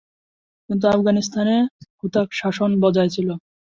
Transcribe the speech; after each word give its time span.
কিন্তু 0.69 0.85
আফগানিস্তানে 0.87 1.55
হুতাক 1.99 2.27
শাসন 2.33 2.71
বজায় 2.83 3.09
ছিল। 3.09 3.29